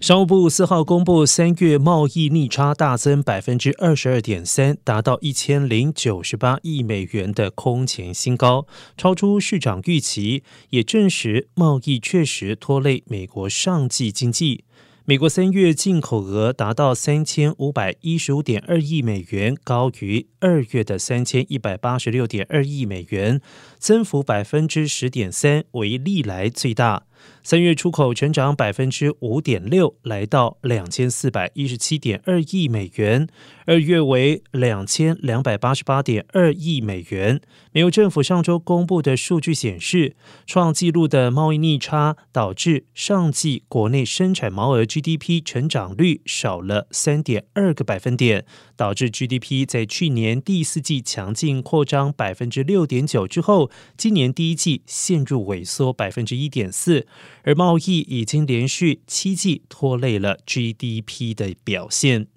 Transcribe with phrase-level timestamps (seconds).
[0.00, 8.66] 商务部四号公布，三月贸易逆差大增百分之二十二点三，达到一千零九十八亿美元的空前新高，
[8.96, 14.64] 超出市场预期，也证实贸易确实拖累美国上季经济。
[15.04, 23.40] 美国三月进口额达到三千五百一十五点二亿美元，高于二月的三千一百八十六点二亿美元，
[23.78, 27.04] 增幅百分之十点三，为历来最大。
[27.42, 33.28] 三月出口成长百分之五点六，来到两千四百一十七点二亿美元。
[33.66, 37.40] 二月为两千两百八十八点二亿美元。
[37.72, 48.44] 美国政府上周公布的数据显示，创纪录的贸易逆差导致上季国内生产毛额 GDP 成长率少了三点二个百分点，
[48.76, 57.03] 导致 GDP 在去年第四季强劲扩张百分之六点九之后，今年第一季陷入萎缩百分之一点四。
[57.42, 62.28] 而贸易已经连续七季拖累了 GDP 的表现。